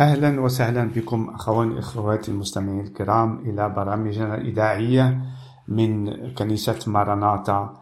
أهلا 0.00 0.40
وسهلا 0.40 0.84
بكم 0.84 1.30
أخواني 1.34 1.78
إخواتي 1.78 2.30
المستمعين 2.30 2.80
الكرام 2.80 3.38
إلى 3.38 3.68
برامجنا 3.68 4.34
الإذاعية 4.34 5.20
من 5.68 6.14
كنيسة 6.34 6.78
ماراناتا 6.86 7.74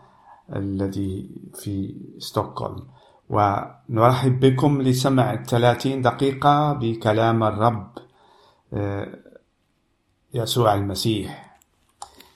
الذي 0.56 1.30
في 1.54 1.94
ستوكهولم. 2.18 2.84
ونرحب 3.30 4.40
بكم 4.40 4.82
لسمع 4.82 5.36
30 5.36 6.02
دقيقة 6.02 6.72
بكلام 6.72 7.44
الرب 7.44 7.88
آه، 8.72 9.08
يسوع 10.34 10.74
المسيح. 10.74 11.58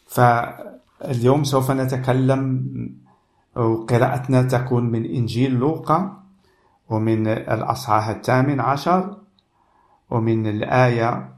فاليوم 0.07 1.45
سوف 1.45 1.71
نتكلم 1.71 2.67
وقراءتنا 3.57 4.43
تكون 4.43 4.85
من 4.85 5.05
إنجيل 5.05 5.53
لوقا 5.55 6.23
ومن 6.91 7.27
الأصحاح 7.27 8.09
الثامن 8.09 8.61
عشر 8.61 9.20
ومن 10.11 10.47
الآية 10.47 11.37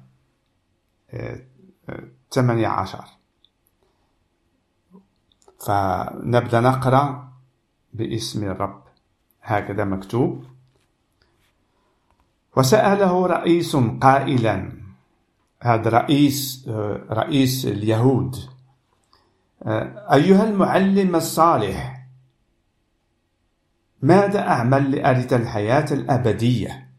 ثمانية 2.31 2.69
عشر. 2.69 3.05
فنبدأ 5.67 6.61
نقرأ 6.61 7.33
باسم 7.93 8.45
الرب. 8.45 8.83
هكذا 9.43 9.85
مكتوب. 9.85 10.45
وسأله 12.57 13.27
رئيس 13.27 13.77
قائلا. 13.77 14.83
هذا 15.63 15.91
رئيس 15.91 16.69
رئيس 17.11 17.67
اليهود 17.67 18.37
أيها 20.13 20.45
المعلم 20.45 21.17
الصالح 21.17 22.07
ماذا 24.03 24.49
أعمل 24.49 24.91
لأرث 24.91 25.33
الحياة 25.33 25.87
الأبدية؟ 25.93 26.92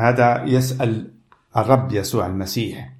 هذا 0.00 0.44
يسأل 0.44 1.14
الرب 1.56 1.92
يسوع 1.92 2.26
المسيح. 2.26 2.92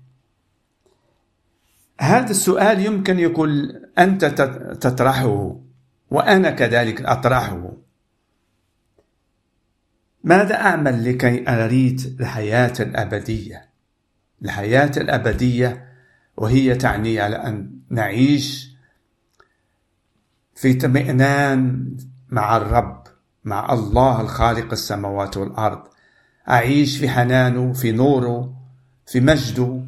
هذا 2.00 2.30
السؤال 2.30 2.86
يمكن 2.86 3.18
يقول 3.18 3.82
أنت 3.98 4.24
تطرحه 4.80 5.56
وأنا 6.10 6.50
كذلك 6.50 7.02
أطرحه. 7.02 7.72
ماذا 10.24 10.54
أعمل 10.54 11.10
لكي 11.10 11.48
أريد 11.48 12.16
الحياة 12.20 12.72
الأبدية؟ 12.80 13.70
الحياة 14.42 14.92
الأبدية 14.96 15.88
وهي 16.36 16.74
تعني 16.74 17.20
على 17.20 17.36
أن 17.36 17.80
نعيش 17.90 18.70
في 20.54 20.78
اطمئنان 20.78 21.90
مع 22.28 22.56
الرب 22.56 23.06
مع 23.44 23.72
الله 23.72 24.20
الخالق 24.20 24.72
السماوات 24.72 25.36
والأرض. 25.36 25.89
أعيش 26.50 26.98
في 26.98 27.08
حنانه 27.08 27.72
في 27.72 27.92
نوره 27.92 28.54
في 29.06 29.20
مجده 29.20 29.82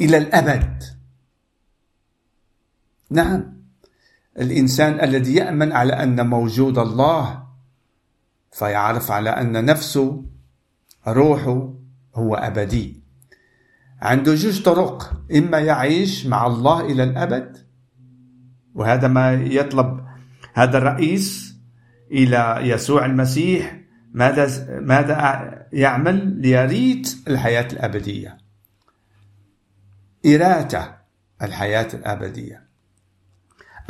إلى 0.00 0.16
الأبد. 0.16 0.82
نعم 3.10 3.62
الإنسان 4.38 5.00
الذي 5.00 5.34
يأمن 5.34 5.72
على 5.72 5.92
أن 5.92 6.26
موجود 6.26 6.78
الله 6.78 7.42
فيعرف 8.52 9.10
على 9.10 9.30
أن 9.30 9.64
نفسه 9.64 10.24
روحه 11.08 11.74
هو 12.14 12.34
أبدي. 12.34 13.02
عنده 14.00 14.34
جوج 14.34 14.62
طرق 14.62 15.22
إما 15.36 15.58
يعيش 15.58 16.26
مع 16.26 16.46
الله 16.46 16.80
إلى 16.80 17.02
الأبد 17.02 17.66
وهذا 18.74 19.08
ما 19.08 19.32
يطلب 19.32 20.04
هذا 20.54 20.78
الرئيس 20.78 21.56
إلى 22.10 22.58
يسوع 22.62 23.06
المسيح 23.06 23.81
ماذا 24.12 24.80
ماذا 24.80 25.68
يعمل 25.72 26.40
ليريد 26.40 27.06
الحياة 27.28 27.68
الأبدية؟ 27.72 28.38
إرادة 30.26 30.98
الحياة 31.42 31.88
الأبدية. 31.94 32.66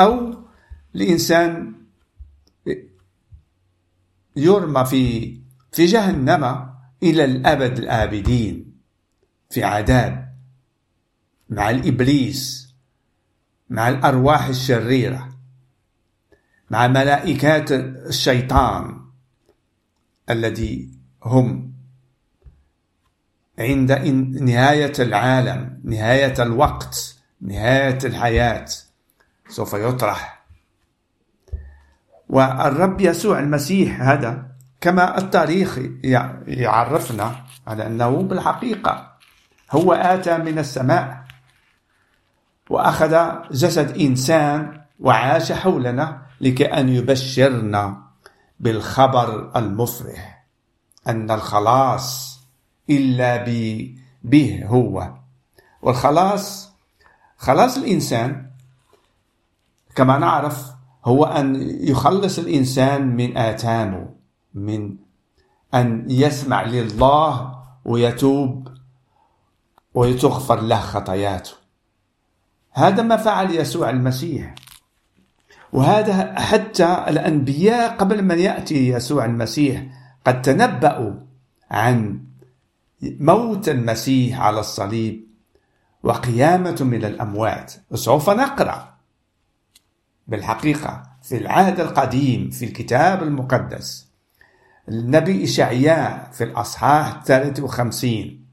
أو 0.01 0.45
الإنسان 0.95 1.75
يرمى 4.37 4.85
في 4.85 5.37
في 5.73 5.87
جهنم 5.87 6.73
إلى 7.03 7.25
الأبد 7.25 7.79
الآبدين 7.79 8.73
في 9.51 9.65
عذاب 9.65 10.35
مع 11.49 11.71
الإبليس 11.71 12.75
مع 13.71 13.89
الأرواح 13.89 14.47
الشريرة 14.47 15.39
مع 16.71 16.87
ملائكات 16.87 17.73
الشيطان. 17.73 19.02
الذي 20.31 20.91
هم 21.25 21.73
عند 23.59 23.93
نهاية 24.41 24.93
العالم 24.99 25.81
نهاية 25.85 26.35
الوقت 26.43 27.17
نهاية 27.41 27.99
الحياة 28.05 28.67
سوف 29.49 29.73
يطرح. 29.73 30.47
والرب 32.29 33.01
يسوع 33.01 33.39
المسيح 33.39 34.01
هذا 34.01 34.47
كما 34.81 35.19
التاريخ 35.19 35.79
يعرفنا 36.47 37.37
على 37.67 37.87
أنه 37.87 38.23
بالحقيقة 38.23 39.13
هو 39.71 39.93
آتى 39.93 40.39
من 40.39 40.59
السماء 40.59 41.25
وأخذ 42.71 43.33
جسد 43.51 43.99
إنسان 43.99 44.81
وعاش 45.01 45.53
حولنا 45.53 46.23
لكي 46.41 46.65
أن 46.65 46.89
يبشرنا. 46.89 48.12
بالخبر 48.63 49.57
المفرح 49.57 50.47
أن 51.09 51.31
الخلاص 51.31 52.41
إلا 52.91 53.45
به 54.25 54.65
هو. 54.67 55.15
والخلاص 55.83 56.73
خلاص 57.37 57.77
الإنسان 57.77 58.51
كما 59.95 60.19
نعرف 60.19 60.73
هو 61.05 61.25
أن 61.25 61.71
يخلص 61.81 62.39
الإنسان 62.39 63.17
من 63.17 63.37
آثامه 63.37 64.09
من 64.55 64.97
أن 65.75 66.07
يسمع 66.11 66.63
لله 66.63 67.59
ويتوب 67.85 68.69
وتغفر 69.95 70.61
له 70.61 70.81
خطاياته. 70.81 71.53
هذا 72.73 73.03
ما 73.03 73.17
فعل 73.17 73.51
يسوع 73.51 73.91
المسيح. 73.91 74.55
وهذا 75.73 76.41
حتى 76.41 77.05
الأنبياء 77.09 77.97
قبل 77.97 78.23
من 78.23 78.39
يأتي 78.39 78.89
يسوع 78.89 79.25
المسيح. 79.25 79.85
قد 80.27 80.43
تنبأوا 80.43 81.13
عن 81.71 82.21
موت 83.03 83.69
المسيح 83.69 84.41
على 84.41 84.61
الصليب 84.61 85.27
وقيامة 86.03 86.77
من 86.81 87.05
الأموات. 87.05 87.73
وسوف 87.91 88.31
نقرأ 88.31 88.95
بالحقيقة 90.29 91.03
في 91.23 91.37
العهد 91.37 91.81
القديم 91.81 92.51
في 92.51 92.65
الكتاب 92.65 93.23
المقدس. 93.23 94.09
النبي 94.89 95.45
إشعياء 95.45 96.31
في 96.33 96.45
الأصحاح 96.45 97.25
53 97.25 98.45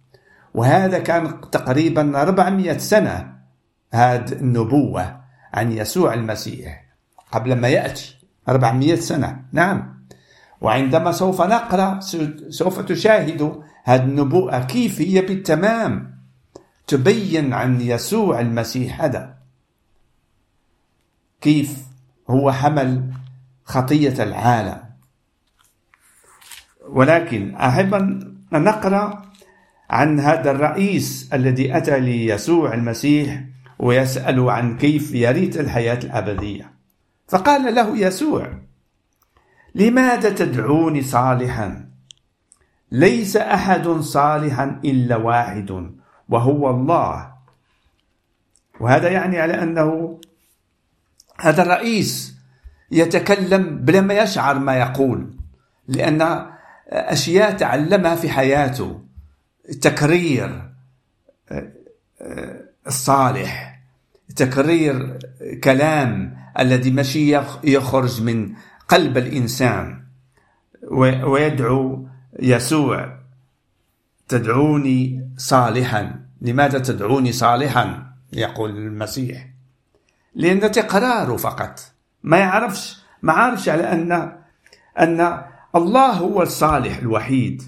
وهذا 0.53 0.99
كان 0.99 1.41
تقريبا 1.51 2.21
400 2.21 2.77
سنة 2.77 3.33
هذه 3.93 4.33
النبوة 4.33 5.21
عن 5.53 5.71
يسوع 5.71 6.13
المسيح. 6.13 6.88
قبل 7.31 7.55
ما 7.55 7.67
يأتي. 7.67 8.15
400 8.49 8.95
سنة. 8.95 9.41
نعم. 9.51 9.99
وعندما 10.61 11.11
سوف 11.11 11.41
نقرأ 11.41 11.99
سوف 12.49 12.79
تشاهد 12.79 13.61
هذه 13.83 14.03
النبوءة 14.03 14.59
كيف 14.59 15.01
هي 15.01 15.21
بالتمام. 15.21 16.19
تبين 16.87 17.53
عن 17.53 17.81
يسوع 17.81 18.39
المسيح 18.39 19.01
هذا. 19.01 19.37
كيف 21.41 21.77
هو 22.29 22.51
حمل 22.51 23.13
خطية 23.63 24.23
العالم. 24.23 24.79
ولكن 26.89 27.55
أحب 27.55 27.93
أن 27.93 28.37
نقرأ 28.51 29.29
عن 29.89 30.19
هذا 30.19 30.51
الرئيس 30.51 31.29
الذي 31.33 31.77
أتى 31.77 31.99
ليسوع 31.99 32.73
المسيح 32.73 33.43
ويسأل 33.79 34.49
عن 34.49 34.77
كيف 34.77 35.15
يريد 35.15 35.57
الحياة 35.57 35.99
الأبدية. 36.03 36.78
فقال 37.29 37.75
له 37.75 37.97
يسوع 37.97 38.59
لماذا 39.75 40.29
تدعوني 40.29 41.01
صالحا؟ 41.01 41.89
ليس 42.91 43.37
أحد 43.37 43.87
صالحا 43.87 44.81
إلا 44.85 45.15
واحد 45.15 45.91
وهو 46.29 46.69
الله. 46.69 47.33
وهذا 48.79 49.09
يعني 49.09 49.39
على 49.39 49.63
أنه 49.63 50.19
هذا 51.39 51.61
الرئيس 51.61 52.35
يتكلم 52.91 53.77
بلا 53.77 54.01
ما 54.01 54.13
يشعر 54.13 54.59
ما 54.59 54.75
يقول 54.77 55.33
لأن 55.87 56.49
أشياء 56.87 57.51
تعلمها 57.51 58.15
في 58.15 58.29
حياته 58.29 59.01
تكرير 59.81 60.69
الصالح 62.87 63.79
تكرير 64.35 65.19
كلام 65.63 66.37
الذي 66.59 66.91
ماشي 66.91 67.37
يخرج 67.63 68.21
من 68.21 68.53
قلب 68.87 69.17
الإنسان 69.17 70.03
ويدعو 71.23 72.07
يسوع 72.39 73.19
تدعوني 74.27 75.29
صالحا. 75.37 76.25
لماذا 76.41 76.79
تدعوني 76.79 77.31
صالحا؟ 77.31 78.13
يقول 78.33 78.69
المسيح. 78.69 79.47
لأن 80.35 80.71
تقراره 80.71 81.37
فقط. 81.37 81.79
ما 82.23 82.37
يعرفش 82.37 82.97
ما 83.21 83.33
عارفش 83.33 83.69
على 83.69 83.83
أن 83.91 84.37
أن 84.99 85.41
الله 85.75 86.11
هو 86.11 86.41
الصالح 86.41 86.97
الوحيد. 86.97 87.63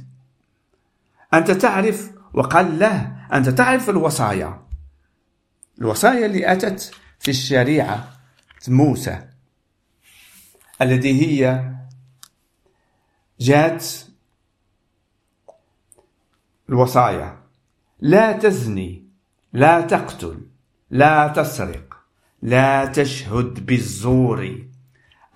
أنت 1.34 1.52
تعرف 1.52 2.12
وقال 2.34 2.80
له 2.80 3.16
أنت 3.34 3.50
تعرف 3.50 3.90
الوصايا. 3.90 4.62
الوصايا 5.80 6.26
اللي 6.26 6.52
أتت 6.52 6.92
في 7.20 7.32
الشريعة 7.32 8.10
موسى 8.70 9.28
التي 10.82 11.22
هي 11.22 11.72
جات 13.40 13.86
الوصايا. 16.70 17.42
لا 18.00 18.32
تزني 18.32 19.06
لا 19.54 19.82
تقتل 19.82 20.48
لا 20.90 21.28
تسرق 21.28 21.98
لا 22.42 22.86
تشهد 22.86 23.66
بالزور. 23.66 24.68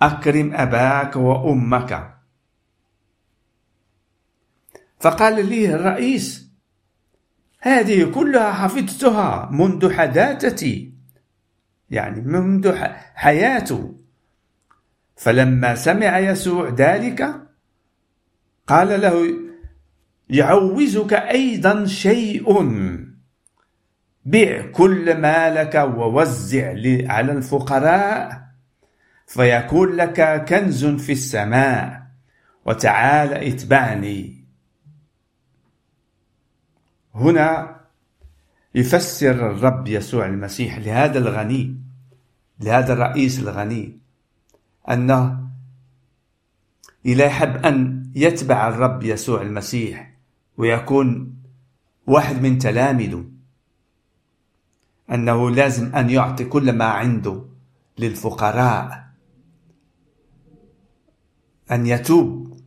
أكرم 0.02 0.54
أباك 0.54 1.16
وأمك. 1.16 2.16
فقال 5.00 5.46
لي 5.48 5.74
الرئيس 5.74 6.50
هذه 7.60 8.12
كلها 8.14 8.52
حفظتها 8.52 9.48
منذ 9.52 9.92
حداثتي. 9.92 10.95
يعني 11.90 12.20
منذ 12.20 12.74
حياته. 13.14 13.94
فلما 15.16 15.74
سمع 15.74 16.18
يسوع 16.18 16.68
ذلك 16.68 17.34
قال 18.66 19.00
له 19.00 19.34
يعوزك 20.28 21.12
أيضا 21.12 21.86
شيء. 21.86 22.46
بع 24.24 24.70
كل 24.72 25.20
مالك 25.20 25.74
ووزع 25.74 26.74
على 27.12 27.32
الفقراء 27.32 28.46
فيكون 29.26 29.92
لك 29.96 30.44
كنز 30.48 30.84
في 30.84 31.12
السماء 31.12 32.02
وتعال 32.64 33.32
اتبعني. 33.34 34.44
هنا 37.14 37.80
يفسر 38.76 39.50
الرب 39.50 39.88
يسوع 39.88 40.26
المسيح 40.26 40.78
لهذا 40.78 41.18
الغني 41.18 41.76
لهذا 42.60 42.92
الرئيس 42.92 43.38
الغني 43.38 43.98
أنه 44.90 45.48
إذا 47.06 47.24
يحب 47.24 47.56
أن 47.56 48.06
يتبع 48.14 48.68
الرب 48.68 49.02
يسوع 49.02 49.42
المسيح 49.42 50.12
ويكون 50.56 51.36
واحد 52.06 52.42
من 52.42 52.58
تلاميذه 52.58 53.24
أنه 55.12 55.50
لازم 55.50 55.96
أن 55.96 56.10
يعطي 56.10 56.44
كل 56.44 56.72
ما 56.72 56.84
عنده 56.84 57.44
للفقراء. 57.98 59.06
أن 61.70 61.86
يتوب 61.86 62.60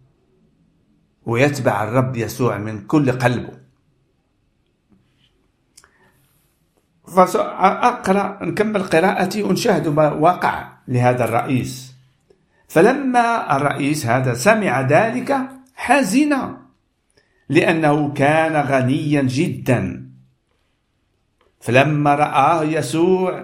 ويتبع 1.25 1.83
الرب 1.83 2.17
يسوع 2.17 2.57
من 2.57 2.87
كل 2.87 3.11
قلبه. 3.11 3.58
فأقرأ 7.09 8.45
نكمل 8.45 8.83
قراءتي 8.83 9.43
ونشاهد 9.43 9.87
ما 9.87 10.11
وقع 10.11 10.67
لهذا 10.87 11.23
الرئيس. 11.25 11.95
فلما 12.67 13.55
الرئيس 13.55 14.05
هذا 14.05 14.33
سمع 14.33 14.81
ذلك 14.81 15.37
حزن 15.75 16.53
لأنه 17.49 18.13
كان 18.13 18.55
غنيا 18.55 19.21
جدا. 19.21 20.09
فلما 21.61 22.15
رآه 22.15 22.63
يسوع 22.63 23.43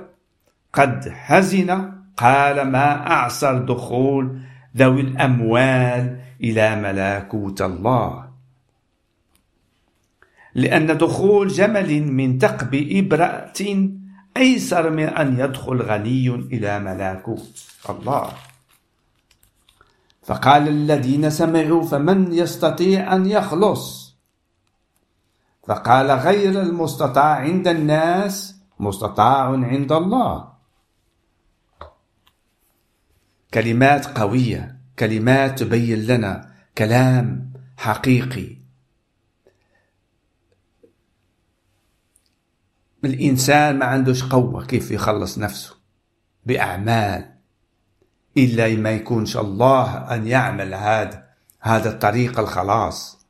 قد 0.73 1.09
حزن 1.09 1.91
قال 2.17 2.61
ما 2.61 3.07
أعسر 3.11 3.57
دخول 3.57 4.39
ذوي 4.77 5.01
الأموال 5.01 6.19
إلى 6.43 6.75
ملكوت 6.75 7.61
الله؟ 7.61 8.24
لأن 10.55 10.97
دخول 10.97 11.47
جمل 11.47 12.03
من 12.03 12.39
ثقب 12.39 12.87
إبرة 12.91 13.53
أيسر 14.37 14.89
من 14.89 15.03
أن 15.03 15.39
يدخل 15.39 15.81
غني 15.81 16.29
إلى 16.29 16.79
ملكوت 16.79 17.63
الله. 17.89 18.31
فقال 20.23 20.67
الذين 20.67 21.29
سمعوا 21.29 21.83
فمن 21.83 22.33
يستطيع 22.33 23.15
أن 23.15 23.25
يخلص؟ 23.25 24.15
فقال 25.67 26.11
غير 26.11 26.61
المستطاع 26.61 27.35
عند 27.35 27.67
الناس 27.67 28.55
مستطاع 28.79 29.51
عند 29.51 29.91
الله. 29.91 30.47
كلمات 33.53 34.17
قوية 34.19 34.77
كلمات 34.99 35.59
تبين 35.59 36.05
لنا 36.05 36.51
كلام 36.77 37.53
حقيقي 37.77 38.64
الإنسان 43.05 43.79
ما 43.79 43.85
عندوش 43.85 44.23
قوة 44.23 44.65
كيف 44.65 44.91
يخلص 44.91 45.37
نفسه 45.37 45.75
بأعمال 46.45 47.31
إلا 48.37 48.75
ما 48.75 48.91
يكونش 48.91 49.37
الله 49.37 50.15
أن 50.15 50.27
يعمل 50.27 50.73
هذا 50.73 51.25
هذا 51.61 51.89
الطريق 51.89 52.39
الخلاص. 52.39 53.25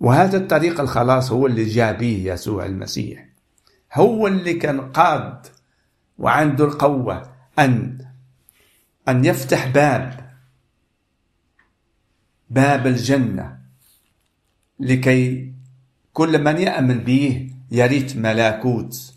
وهذا 0.00 0.36
الطريق 0.36 0.80
الخلاص 0.80 1.32
هو 1.32 1.46
اللي 1.46 1.64
جاء 1.64 1.92
به 1.92 2.22
يسوع 2.24 2.66
المسيح. 2.66 3.28
هو 3.94 4.26
اللي 4.26 4.54
كان 4.54 4.80
قاد 4.80 5.46
وعنده 6.18 6.64
القوة 6.64 7.32
أن 7.58 7.98
أن 9.08 9.24
يفتح 9.24 9.66
باب 9.66 10.30
باب 12.50 12.86
الجنة 12.86 13.58
لكي 14.80 15.52
كل 16.12 16.44
من 16.44 16.58
يأمن 16.58 16.98
به 16.98 17.50
يريد 17.70 18.16
ملكوت 18.16 19.14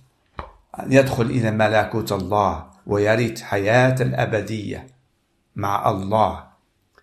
يدخل 0.88 1.25
إلى 1.25 1.51
ملكوت 1.51 2.12
الله 2.12 2.71
ويريد 2.88 3.39
حياة 3.39 3.95
الأبدية 4.01 4.88
مع 5.56 5.89
الله. 5.89 6.44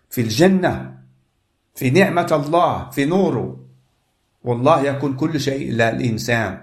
في 0.09 0.21
الجنة 0.21 0.97
في 1.75 1.89
نعمة 1.89 2.43
الله 2.45 2.89
في 2.89 3.05
نوره. 3.05 3.59
والله 4.43 4.81
يكون 4.81 5.15
كل 5.15 5.39
شيء 5.39 5.71
للإنسان. 5.71 6.61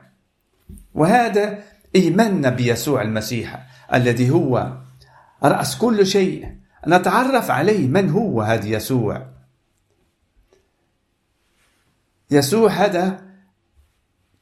وهذا 0.94 1.58
إيماننا 1.94 2.50
بيسوع 2.50 3.02
المسيح 3.02 3.66
الذي 3.94 4.30
هو 4.30 4.76
رأس 5.42 5.76
كل 5.78 6.06
شيء. 6.06 6.56
نتعرف 6.88 7.50
عليه 7.50 7.88
من 7.88 8.10
هو 8.10 8.42
هذا 8.42 8.66
يسوع. 8.66 9.26
يسوع 12.30 12.70
هذا 12.70 13.25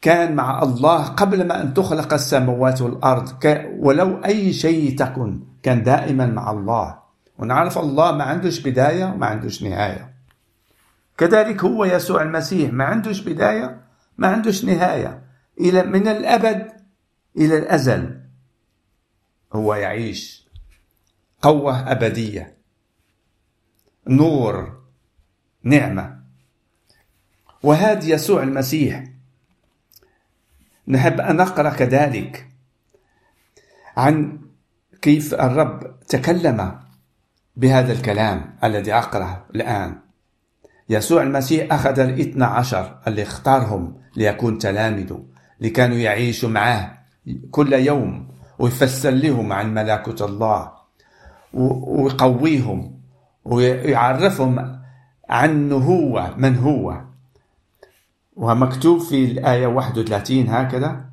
كان 0.05 0.35
مع 0.35 0.63
الله 0.63 1.05
قبل 1.05 1.47
ما 1.47 1.63
أن 1.63 1.75
تخلق 1.75 2.13
السماوات 2.13 2.83
والأرض. 2.83 3.45
ولو 3.79 4.25
أي 4.25 4.53
شيء 4.53 4.99
تكن 4.99 5.41
كان 5.63 5.83
دائما 5.83 6.27
مع 6.27 6.51
الله. 6.51 6.99
ونعرف 7.39 7.79
الله 7.79 8.13
ما 8.13 8.25
عندوش 8.25 8.61
بداية 8.61 9.05
وما 9.05 9.27
عندوش 9.27 9.63
نهاية. 9.63 10.15
كذلك 11.19 11.65
هو 11.65 11.85
يسوع 11.85 12.23
المسيح 12.23 12.73
ما 12.73 12.85
عندوش 12.85 13.21
بداية 13.21 13.81
ما 14.19 14.29
عندوش 14.29 14.65
نهاية. 14.65 15.23
إلى 15.61 15.83
من 15.83 16.09
الأبد 16.09 16.73
إلى 17.37 17.59
الأزل. 17.59 18.21
هو 19.53 19.75
يعيش 19.75 20.49
قوة 21.43 21.91
أبدية. 21.93 22.57
نور 24.09 24.83
نعمة. 25.63 26.21
وهذا 27.63 28.05
يسوع 28.05 28.43
المسيح. 28.43 29.14
نحب 30.89 31.21
أن 31.21 31.37
نقرأ 31.37 31.71
كذلك 31.71 32.49
عن 33.97 34.41
كيف 35.03 35.35
الرب 35.35 36.01
تكلم 36.09 36.81
بهذا 37.57 37.93
الكلام 37.93 38.57
الذي 38.65 38.95
أقرأه 38.95 39.45
الآن. 39.55 39.99
يسوع 40.89 41.23
المسيح 41.23 41.73
أخذ 41.73 41.99
الاثنى 41.99 42.45
عشر 42.45 42.99
اللي 43.07 43.23
اختارهم 43.23 43.97
ليكون 44.17 44.59
تلامذه 44.59 45.25
اللي 45.59 45.71
كانوا 45.71 45.97
يعيشوا 45.97 46.49
معه 46.49 46.99
كل 47.51 47.73
يوم 47.73 48.29
ويفسر 48.59 49.11
لهم 49.11 49.53
عن 49.53 49.75
ملكوت 49.75 50.23
الله 50.23 50.73
ويقويهم 51.53 53.01
ويعرفهم 53.45 54.81
عنه 55.29 55.77
هو 55.77 56.35
من 56.37 56.57
هو. 56.57 57.01
ومكتوب 58.37 59.01
في 59.01 59.25
الآية 59.25 59.67
31 59.67 60.49
هكذا 60.49 61.05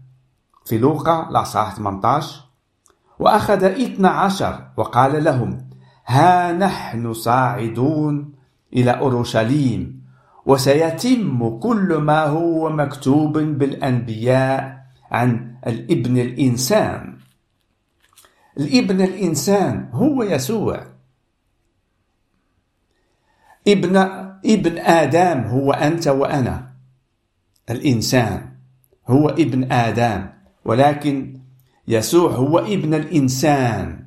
في 0.66 0.78
لوقا 0.78 1.30
الأصحاح 1.30 1.75
18 1.75 2.42
وأخذ 3.20 3.63
اثنا 3.63 4.10
عشر 4.10 4.68
وقال 4.78 5.24
لهم 5.24 5.70
ها 6.06 6.51
نحن 6.51 7.13
صاعدون 7.13 8.34
إلى 8.74 8.92
أورشليم 8.92 10.01
وسيتم 10.46 11.60
كل 11.60 11.98
ما 11.98 12.25
هو 12.25 12.70
مكتوب 12.70 13.38
بالأنبياء 13.38 14.86
عن 15.12 15.56
الابن 15.68 16.18
الإنسان. 16.18 17.18
الابن 18.58 19.01
الإنسان 19.01 19.90
هو 19.94 20.24
يسوع. 20.24 20.84
ابن 23.68 23.98
ابن 24.46 24.78
آدم 24.78 25.40
هو 25.40 25.72
أنت 25.72 26.08
وأنا. 26.08 26.71
الإنسان 27.72 28.51
هو 29.08 29.30
ابن 29.30 29.72
آدم 29.72 30.28
ولكن 30.66 31.40
يسوع 31.88 32.32
هو 32.32 32.60
ابن 32.60 32.94
الإنسان. 32.94 34.06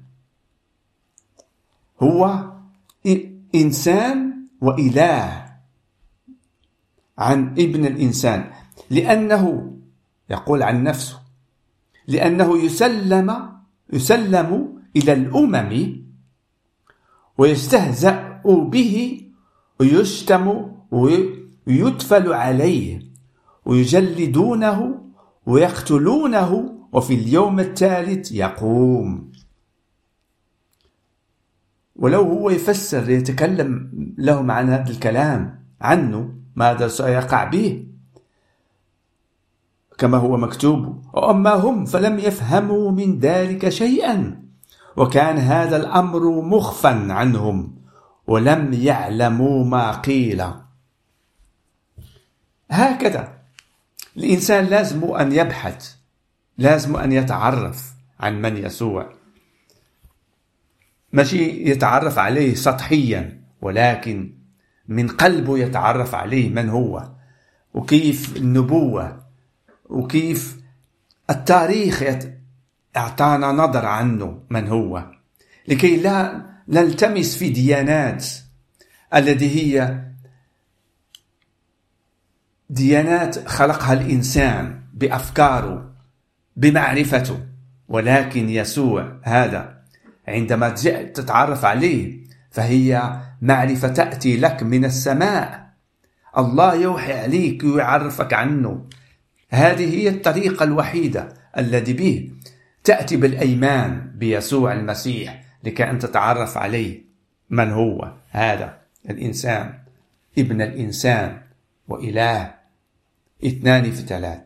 هو 2.02 2.50
إنسان 3.54 4.46
وإله 4.60 5.44
عن 7.18 7.46
ابن 7.48 7.86
الإنسان 7.86 8.50
لأنه 8.90 9.72
يقول 10.30 10.62
عن 10.62 10.82
نفسه 10.82 11.20
لأنه 12.06 12.64
يسلم 12.64 13.52
يسلم 13.92 14.78
إلى 14.96 15.12
الأمم 15.12 16.02
ويستهزأ 17.38 18.42
به 18.44 19.20
ويشتم 19.80 20.70
ويدفل 21.66 22.32
عليه. 22.32 23.13
ويجلدونه 23.64 25.00
ويقتلونه 25.46 26.74
وفي 26.92 27.14
اليوم 27.14 27.60
الثالث 27.60 28.32
يقوم. 28.32 29.32
ولو 31.96 32.22
هو 32.22 32.50
يفسر 32.50 33.10
يتكلم 33.10 33.90
لهم 34.18 34.50
عن 34.50 34.70
هذا 34.70 34.90
الكلام 34.90 35.64
عنه 35.80 36.34
ماذا 36.56 36.88
سيقع 36.88 37.44
به؟ 37.44 37.86
كما 39.98 40.18
هو 40.18 40.36
مكتوب 40.36 41.04
وأما 41.14 41.54
هم 41.54 41.84
فلم 41.84 42.18
يفهموا 42.18 42.90
من 42.90 43.18
ذلك 43.18 43.68
شيئا 43.68 44.42
وكان 44.96 45.38
هذا 45.38 45.76
الأمر 45.76 46.40
مخفا 46.40 47.12
عنهم 47.12 47.74
ولم 48.26 48.72
يعلموا 48.72 49.64
ما 49.64 49.92
قيل. 49.92 50.44
هكذا. 52.70 53.43
الإنسان 54.16 54.64
لازم 54.64 55.04
أن 55.04 55.32
يبحث 55.32 55.94
لازم 56.58 56.96
أن 56.96 57.12
يتعرف 57.12 57.92
عن 58.20 58.42
من 58.42 58.56
يسوع. 58.56 59.12
ماشي 61.12 61.70
يتعرف 61.70 62.18
عليه 62.18 62.54
سطحيا 62.54 63.40
ولكن 63.62 64.34
من 64.88 65.08
قلبه 65.08 65.58
يتعرف 65.58 66.14
عليه 66.14 66.48
من 66.48 66.68
هو 66.68 67.10
وكيف 67.74 68.36
النبوة 68.36 69.24
وكيف 69.84 70.56
التاريخ 71.30 72.04
أعطانا 72.96 73.52
نظر 73.52 73.86
عنه 73.86 74.42
من 74.50 74.68
هو. 74.68 75.04
لكي 75.68 75.96
لا 75.96 76.46
نلتمس 76.68 77.36
في 77.36 77.48
ديانات 77.48 78.26
التي 79.14 79.50
هي 79.56 80.04
ديانات 82.70 83.48
خلقها 83.48 83.92
الإنسان 83.92 84.80
بأفكاره 84.94 85.90
بمعرفته 86.56 87.40
ولكن 87.88 88.48
يسوع 88.48 89.16
هذا 89.22 89.74
عندما 90.28 90.68
تتعرف 91.14 91.64
عليه 91.64 92.24
فهي 92.50 93.20
معرفة 93.42 93.88
تأتي 93.88 94.36
لك 94.36 94.62
من 94.62 94.84
السماء. 94.84 95.64
الله 96.38 96.74
يوحي 96.74 97.12
عليك 97.12 97.64
ويعرفك 97.64 98.34
عنه. 98.34 98.84
هذه 99.50 99.94
هي 99.94 100.08
الطريقة 100.08 100.64
الوحيدة 100.64 101.28
الذي 101.58 101.92
به 101.92 102.30
تأتي 102.84 103.16
بالأيمان 103.16 104.12
بيسوع 104.14 104.72
المسيح 104.72 105.44
لكي 105.64 105.90
أن 105.90 105.98
تتعرف 105.98 106.58
عليه. 106.58 107.04
من 107.50 107.70
هو 107.70 108.12
هذا 108.30 108.78
الإنسان؟ 109.10 109.74
ابن 110.38 110.62
الإنسان. 110.62 111.43
وإله. 111.88 112.54
اثنان 113.44 113.90
في 113.90 114.02
ثلاث. 114.02 114.40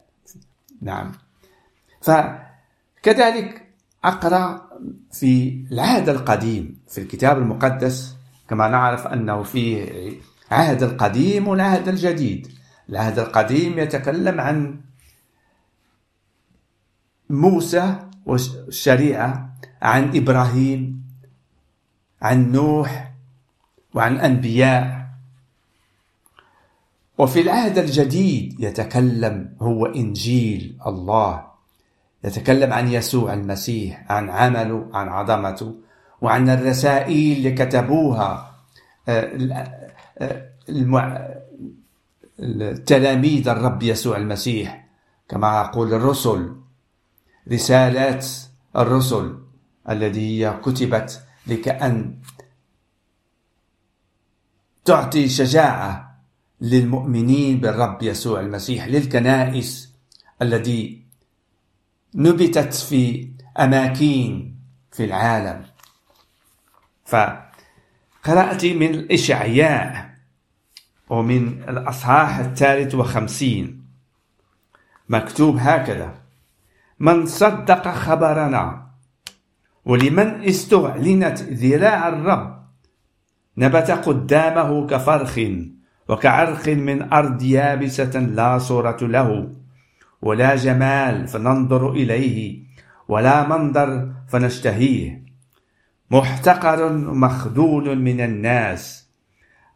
نعم. 0.82 1.12
فكذلك 2.02 3.68
أقرأ 4.04 4.68
في 5.12 5.64
العهد 5.72 6.08
القديم 6.08 6.80
في 6.88 7.00
الكتاب 7.00 7.38
المقدس 7.38 8.16
كما 8.48 8.68
نعرف 8.68 9.06
أنه 9.06 9.42
فيه 9.42 10.12
عهد 10.50 10.82
القديم 10.82 11.48
والعهد 11.48 11.88
الجديد. 11.88 12.48
العهد 12.88 13.18
القديم 13.18 13.78
يتكلم 13.78 14.40
عن 14.40 14.80
موسى 17.30 18.08
والشريعة 18.26 19.54
عن 19.82 20.16
إبراهيم 20.16 21.04
عن 22.22 22.52
نوح 22.52 23.12
وعن 23.94 24.16
أنبياء 24.16 24.97
وفي 27.18 27.40
العهد 27.40 27.78
الجديد 27.78 28.60
يتكلم 28.60 29.54
هو 29.60 29.86
إنجيل 29.86 30.78
الله. 30.86 31.48
يتكلم 32.24 32.72
عن 32.72 32.88
يسوع 32.88 33.34
المسيح 33.34 34.12
عن 34.12 34.30
عمله 34.30 34.88
عن 34.92 35.08
عظمته 35.08 35.74
وعن 36.20 36.50
الرسائل 36.50 37.36
اللي 37.36 37.52
كتبوها 37.52 38.54
آه، 39.08 39.74
آه، 40.18 40.50
التلاميذ 42.40 43.48
الرب 43.48 43.82
يسوع 43.82 44.16
المسيح. 44.16 44.88
كما 45.28 45.60
أقول 45.60 45.94
الرسل 45.94 46.56
رسالات 47.52 48.26
الرسل 48.76 49.38
التي 49.90 50.50
كتبت 50.50 51.22
لكأن 51.46 52.14
تعطي 54.84 55.28
شجاعة 55.28 56.07
للمؤمنين 56.60 57.60
بالرب 57.60 58.02
يسوع 58.02 58.40
المسيح 58.40 58.86
للكنائس 58.86 59.94
الذي 60.42 61.02
نبتت 62.14 62.74
في 62.74 63.30
أماكن 63.58 64.52
في 64.92 65.04
العالم. 65.04 65.64
فقرأت 67.04 68.64
من 68.64 68.94
الإشعياء 68.94 70.14
ومن 71.10 71.62
الأصحاح 71.62 72.38
الثالث 72.38 72.94
وخمسين. 72.94 73.84
مكتوب 75.08 75.56
هكذا 75.56 76.14
من 77.00 77.26
صدق 77.26 77.88
خبرنا 77.88 78.88
ولمن 79.84 80.44
استعلنت 80.44 81.42
ذراع 81.42 82.08
الرب 82.08 82.64
نبت 83.58 83.90
قدامه 83.90 84.86
كفرخ 84.86 85.40
وكعرق 86.08 86.68
من 86.68 87.12
أرض 87.12 87.42
يابسة 87.42 88.20
لا 88.20 88.58
صورة 88.58 88.98
له 89.02 89.50
ولا 90.22 90.56
جمال 90.56 91.28
فننظر 91.28 91.90
إليه 91.90 92.62
ولا 93.08 93.48
منظر 93.48 94.12
فنشتهيه. 94.28 95.24
محتقر 96.10 96.92
مخذول 96.92 97.98
من 97.98 98.20
الناس 98.20 99.08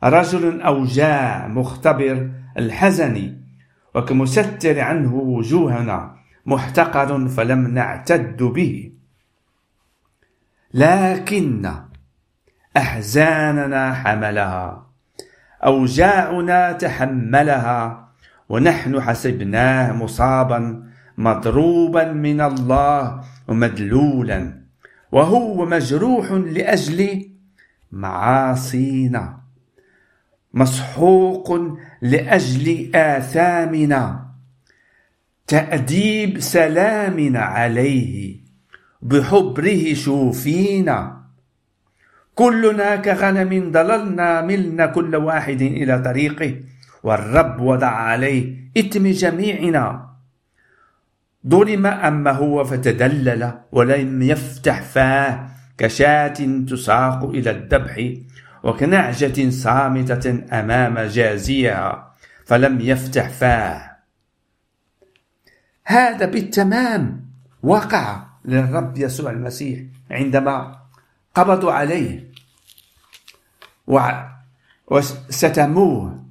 رجل 0.05 0.61
أوجاع 0.61 1.49
مختبر 1.49 2.31
الحزن 2.59 3.37
وكمستر 3.95 4.81
عنه 4.81 5.15
وجوهنا 5.15 6.17
محتقر 6.47 7.29
فلم 7.29 7.67
نعتد 7.67 8.43
به. 8.43 8.93
لكن 10.75 11.73
أحزاننا 12.77 13.95
حملها. 13.95 14.92
أوجاعنا 15.65 16.73
تحملها 16.73 18.09
ونحن 18.49 19.01
حسبناه 19.01 19.93
مصابا 19.93 20.83
مضروبا 21.19 22.13
من 22.13 22.41
الله 22.41 23.25
ومدلولا 23.49 24.63
وهو 25.13 25.67
مجروح 25.67 26.33
لأجل 26.33 27.29
معاصينا 27.93 29.39
مسحوق 30.55 31.79
لأجل 32.03 32.91
آثامنا 32.95 34.27
تأديب 35.47 36.41
سلامنا 36.41 37.41
عليه 37.41 38.41
بحبره 39.03 39.95
شوفينا. 39.95 41.22
كلنا 42.35 42.97
كغنم 42.97 43.71
ضللنا 43.73 44.41
ملنا 44.41 44.87
كل 44.87 45.17
واحد 45.17 45.63
إلى 45.63 45.99
طريقه. 45.99 46.61
والرب 47.03 47.61
وضع 47.61 47.87
عليه 47.87 48.57
إثم 48.79 49.07
جميعنا. 49.07 50.09
ظلم 51.49 51.87
أما 51.87 52.31
هو 52.31 52.65
فتدلل 52.65 53.53
ولم 53.73 54.23
يفتح 54.23 54.83
فاه. 54.83 55.49
كشاة 55.79 56.65
تساق 56.71 57.25
إلى 57.25 57.51
الذبح 57.51 58.13
وكنعجة 58.63 59.51
صامتة 59.51 60.45
أمام 60.53 60.99
جازيها. 60.99 62.15
فلم 62.47 62.81
يفتح 62.81 63.29
فاه. 63.29 63.97
هذا 65.85 66.27
بالتمام. 66.27 67.23
وقع 67.63 68.25
للرب 68.45 68.99
يسوع 68.99 69.31
المسيح 69.31 69.81
عندما 70.11 70.82
قبضوا 71.35 71.73
عليه. 71.73 72.33
وستموه 74.87 76.25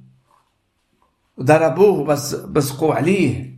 ضربوه 1.40 2.04
بس 2.04 2.34
بصقوا 2.34 2.94
عليه. 2.94 3.52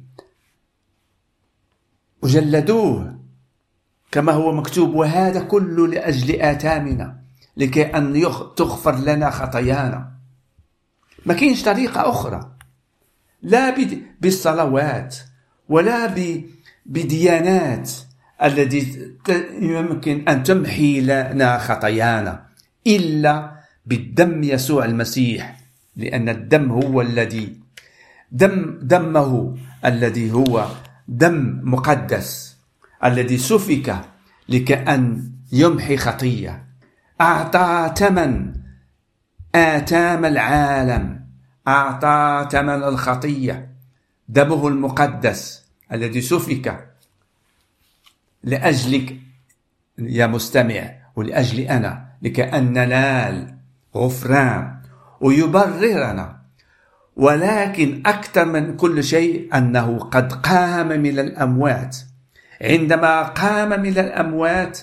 وجلدوه. 2.22 3.20
كما 4.10 4.32
هو 4.32 4.52
مكتوب 4.52 4.94
وهذا 4.94 5.40
كله 5.40 5.86
لأجل 5.86 6.40
آثامنا 6.40 7.20
لكي 7.56 7.82
أن 7.82 8.22
تغفر 8.56 8.94
لنا 8.96 9.30
خطايانا. 9.30 10.12
ما 11.26 11.34
كاينش 11.34 11.62
طريقة 11.62 12.10
أخرى. 12.10 12.50
لا 13.42 13.76
بالصلوات 14.20 15.16
ولا 15.68 16.14
بديانات. 16.86 17.90
التي 18.42 19.10
يمكن 19.60 20.28
أن 20.28 20.42
تمحي 20.42 21.00
لنا 21.00 21.58
خطايانا 21.58 22.46
إلا 22.86 23.60
بالدم 23.86 24.42
يسوع 24.42 24.84
المسيح 24.84 25.60
لأن 25.96 26.28
الدم 26.28 26.70
هو 26.70 27.00
الذي 27.00 27.56
دم 28.32 28.78
دمه 28.82 29.56
الذي 29.84 30.32
هو 30.32 30.66
دم 31.08 31.60
مقدس 31.62 32.56
الذي 33.04 33.38
سفك 33.38 34.00
لكأن 34.48 35.32
يمحي 35.52 35.96
خطية. 35.96 36.64
أعطى 37.20 37.94
ثمن 37.96 38.52
آتام 39.54 40.24
العالم 40.24 41.26
أعطى 41.68 42.48
ثمن 42.50 42.82
الخطية. 42.82 43.74
دمه 44.28 44.68
المقدس 44.68 45.64
الذي 45.92 46.20
سفك 46.20 46.93
لأجلك 48.44 49.16
يا 49.98 50.26
مستمع 50.26 50.90
ولأجل 51.16 51.60
أنا 51.60 52.06
لكأن 52.22 52.72
ننال 52.72 53.54
غفران 53.96 54.76
ويبررنا. 55.20 56.44
ولكن 57.16 58.02
أكثر 58.06 58.44
من 58.44 58.76
كل 58.76 59.04
شيء 59.04 59.56
أنه 59.56 59.98
قد 59.98 60.32
قام 60.32 60.88
من 60.88 61.18
الأموات. 61.18 61.96
عندما 62.62 63.22
قام 63.22 63.80
من 63.80 63.98
الأموات 63.98 64.78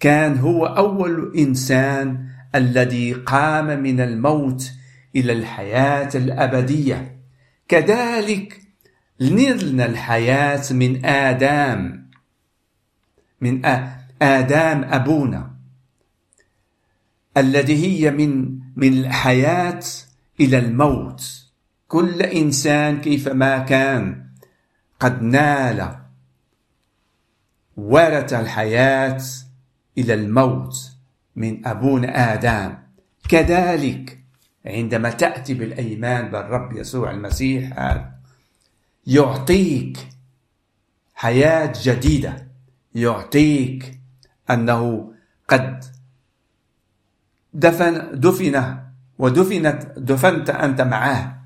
كان 0.00 0.38
هو 0.38 0.66
أول 0.66 1.32
إنسان 1.38 2.26
الذي 2.54 3.12
قام 3.12 3.82
من 3.82 4.00
الموت 4.00 4.70
إلى 5.16 5.32
الحياة 5.32 6.10
الأبدية. 6.14 7.16
كذلك 7.68 8.60
نلنا 9.20 9.86
الحياة 9.86 10.62
من 10.72 11.06
آدم. 11.06 12.05
من 13.40 13.66
آدم 14.22 14.84
أبونا 14.84 15.50
الذي 17.36 17.86
هي 17.86 18.10
من 18.10 18.58
من 18.76 18.92
الحياة 18.92 19.82
إلى 20.40 20.58
الموت. 20.58 21.46
كل 21.88 22.22
إنسان 22.22 23.00
كيفما 23.00 23.58
كان 23.58 24.26
قد 25.00 25.22
نال 25.22 25.98
ورث 27.76 28.32
الحياة 28.32 29.22
إلى 29.98 30.14
الموت 30.14 30.92
من 31.36 31.66
أبونا 31.66 32.34
آدم 32.34 32.74
كذلك 33.28 34.18
عندما 34.66 35.10
تأتي 35.10 35.54
بالأيمان 35.54 36.30
بالرب 36.30 36.76
يسوع 36.76 37.10
المسيح 37.10 37.96
يعطيك 39.06 40.08
حياة 41.14 41.72
جديدة. 41.82 42.45
يعطيك 42.96 44.00
أنه 44.50 45.12
قد 45.48 45.84
دفن 47.54 48.20
دفن 48.20 48.78
ودفنت 49.18 49.98
دفنت 49.98 50.50
أنت 50.50 50.80
معه 50.80 51.42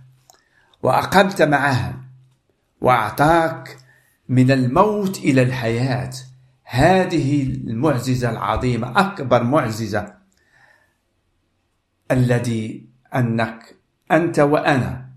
وأقمت 0.83 1.43
معه 1.43 2.05
وأعطاك 2.81 3.77
من 4.29 4.51
الموت 4.51 5.19
إلى 5.19 5.43
الحياة. 5.43 6.11
هذه 6.65 7.43
المعجزة 7.43 8.31
العظيمة 8.31 9.01
أكبر 9.01 9.43
معجزة 9.43 10.15
الذي 12.11 12.87
أنك 13.15 13.77
أنت 14.13 14.39
وأنا 14.39 15.09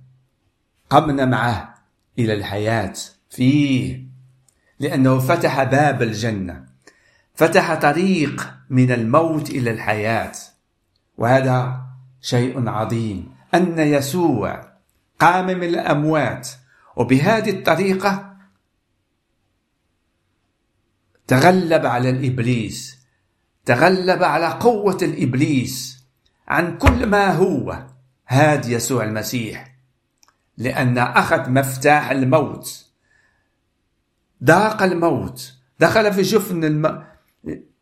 قمنا 0.90 1.26
معه 1.26 1.74
إلى 2.20 2.34
الحياة. 2.34 2.94
فيه 3.30 4.03
لأنه 4.84 5.20
فتح 5.20 5.64
باب 5.64 6.02
الجنة. 6.02 6.66
فتح 7.36 7.76
طريق 7.76 8.54
من 8.70 8.92
الموت 8.92 9.50
إلى 9.50 9.72
الحياة. 9.72 10.32
وهذا 11.18 11.86
شيء 12.22 12.70
عظيم. 12.70 13.36
أن 13.54 13.80
يسوع 13.80 14.74
قام 15.20 15.46
من 15.46 15.64
الأموات. 15.64 16.50
وبهذه 16.96 17.50
الطريقة 17.50 18.36
تغلب 21.28 21.86
على 21.86 22.10
الإبليس. 22.10 22.98
تغلب 23.66 24.24
على 24.24 24.48
قوة 24.48 24.98
الإبليس 25.02 26.04
عن 26.48 26.78
كل 26.78 27.06
ما 27.06 27.32
هو. 27.32 27.86
هاد 28.28 28.66
يسوع 28.66 29.04
المسيح. 29.04 29.76
لأن 30.58 30.98
أخذ 30.98 31.50
مفتاح 31.50 32.12
الموت. 32.12 32.83
ذاق 34.44 34.84
الموت. 34.84 35.54
دخل 35.80 36.14
في 36.14 36.22
جفن 36.22 36.64
الم... 36.64 37.04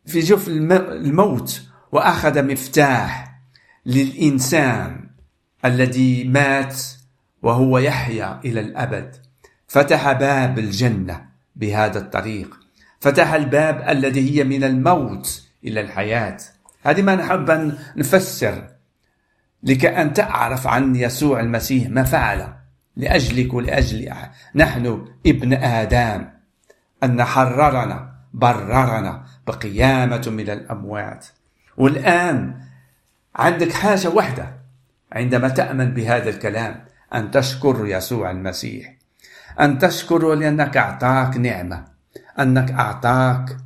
في 0.06 0.20
جفن 0.20 0.72
الموت 0.72 1.62
وأخذ 1.92 2.42
مفتاح 2.42 3.38
للإنسان 3.86 5.10
الذي 5.64 6.24
مات 6.24 6.82
وهو 7.42 7.78
يحيا 7.78 8.40
إلى 8.44 8.60
الأبد. 8.60 9.16
فتح 9.68 10.12
باب 10.12 10.58
الجنة 10.58 11.24
بهذا 11.56 11.98
الطريق. 11.98 12.60
فتح 13.00 13.32
الباب 13.32 13.84
الذي 13.88 14.38
هي 14.38 14.44
من 14.44 14.64
الموت 14.64 15.42
إلى 15.64 15.80
الحياة. 15.80 16.36
هذه 16.82 17.02
ما 17.02 17.14
نحب 17.14 17.50
أن 17.50 17.78
نفسر 17.96 18.68
لكي 19.62 19.88
أن 19.88 20.12
تعرف 20.12 20.66
عن 20.66 20.96
يسوع 20.96 21.40
المسيح 21.40 21.88
ما 21.88 22.02
فعل. 22.02 22.54
لأجلك 22.96 23.54
ولأجل 23.54 24.12
نحن 24.54 25.06
ابن 25.26 25.52
آدم. 25.52 26.31
أن 27.02 27.24
حررنا 27.24 28.12
بررنا 28.34 29.24
بقيامة 29.46 30.22
من 30.26 30.50
الأموات. 30.50 31.26
والآن 31.76 32.60
عندك 33.36 33.72
حاجة 33.72 34.08
واحدة. 34.08 34.52
عندما 35.12 35.48
تأمن 35.48 35.94
بهذا 35.94 36.30
الكلام 36.30 36.84
أن 37.14 37.30
تشكر 37.30 37.86
يسوع 37.86 38.30
المسيح. 38.30 38.94
أن 39.60 39.78
تشكره 39.78 40.34
لأنك 40.34 40.76
أعطاك 40.76 41.36
نعمة. 41.36 41.84
أنك 42.38 42.70
أعطاك 42.70 43.56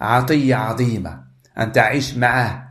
عطية 0.00 0.54
عظيمة. 0.54 1.22
أن 1.58 1.72
تعيش 1.72 2.16
معه 2.16 2.68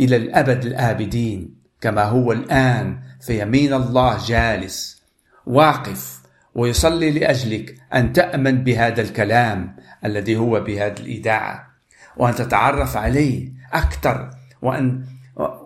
إلى 0.00 0.16
الأبد 0.16 0.64
الآبدين 0.64 1.54
كما 1.80 2.04
هو 2.04 2.32
الآن 2.32 2.98
في 3.20 3.40
يمين 3.42 3.74
الله 3.74 4.26
جالس 4.26 5.02
واقف 5.46 6.23
ويصلي 6.54 7.10
لأجلك 7.10 7.74
أن 7.94 8.12
تأمن 8.12 8.64
بهذا 8.64 9.02
الكلام 9.02 9.76
الذي 10.04 10.36
هو 10.36 10.60
بهذه 10.60 11.00
الإذاعة 11.00 11.70
وأن 12.16 12.34
تتعرف 12.34 12.96
عليه 12.96 13.52
أكثر 13.72 14.30
وأن 14.62 15.04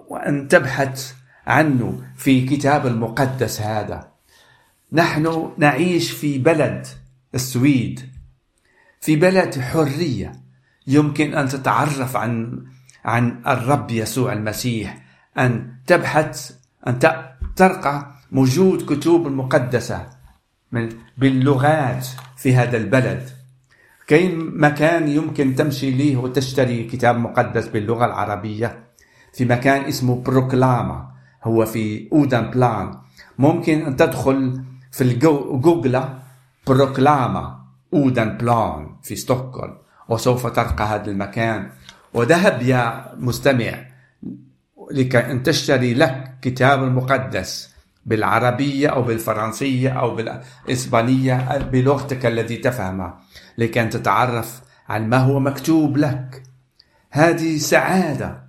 وأن 0.08 0.48
تبحث 0.48 1.14
عنه 1.46 2.02
في 2.16 2.46
كتاب 2.46 2.86
المقدس 2.86 3.60
هذا. 3.60 4.08
نحن 4.92 5.52
نعيش 5.58 6.10
في 6.10 6.38
بلد 6.38 6.86
السويد 7.34 8.00
في 9.00 9.16
بلد 9.16 9.60
حرية. 9.60 10.32
يمكن 10.86 11.34
أن 11.34 11.48
تتعرف 11.48 12.16
عن 12.16 12.64
عن 13.04 13.42
الرب 13.46 13.90
يسوع 13.90 14.32
المسيح 14.32 15.02
أن 15.38 15.74
تبحث 15.86 16.52
أن 16.86 16.98
ترقى 17.56 18.14
موجود 18.32 18.94
كتب 18.94 19.26
المقدسة. 19.26 20.17
من 20.72 20.88
باللغات 21.18 22.06
في 22.36 22.54
هذا 22.54 22.76
البلد. 22.76 23.28
كاين 24.06 24.60
مكان 24.60 25.08
يمكن 25.08 25.54
تمشي 25.54 25.90
ليه 25.90 26.16
وتشتري 26.16 26.84
كتاب 26.84 27.16
مقدس 27.16 27.68
باللغة 27.68 28.04
العربية 28.04 28.84
في 29.32 29.44
مكان 29.44 29.84
اسمه 29.84 30.22
بروكلاما 30.22 31.08
هو 31.44 31.64
في 31.64 32.08
اودان 32.12 32.50
بلان 32.50 32.94
ممكن 33.38 33.82
أن 33.82 33.96
تدخل 33.96 34.62
في 34.92 35.00
الجوجل 35.00 36.04
بروكلاما 36.66 37.58
اودان 37.94 38.36
بلان 38.36 38.96
في 39.02 39.16
ستوكهولم 39.16 39.74
وسوف 40.08 40.46
تلقى 40.46 40.84
هذا 40.84 41.10
المكان. 41.10 41.70
وذهب 42.14 42.62
يا 42.62 43.14
مستمع 43.16 43.74
لكي 44.90 45.18
أن 45.18 45.42
تشتري 45.42 45.94
لك 45.94 46.34
كتاب 46.42 46.84
المقدس 46.84 47.74
بالعربية 48.08 48.88
أو 48.88 49.02
بالفرنسية 49.02 49.90
أو 49.90 50.14
بالإسبانية 50.14 51.58
بلغتك 51.58 52.26
التي 52.26 52.56
تفهمها 52.56 53.20
لكي 53.58 53.86
تتعرف 53.86 54.60
على 54.88 55.04
ما 55.04 55.16
هو 55.16 55.40
مكتوب 55.40 55.96
لك. 55.96 56.42
هذه 57.10 57.58
سعادة 57.58 58.42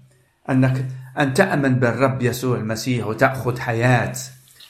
أنك 0.50 0.86
أن 1.19 1.34
تأمن 1.34 1.76
بالرب 1.76 2.22
يسوع 2.22 2.58
المسيح 2.58 3.08
وتأخذ 3.08 3.60
حياة 3.60 4.13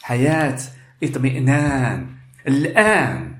حياة 0.01 0.57
اطمئنان 1.03 2.07
الآن. 2.47 3.35